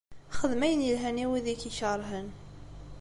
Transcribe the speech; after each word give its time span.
Xdem 0.37 0.61
ayen 0.65 0.85
ilhan 0.91 1.21
i 1.23 1.25
wid 1.29 1.45
i 1.53 1.55
k-ikeṛhen. 1.61 2.27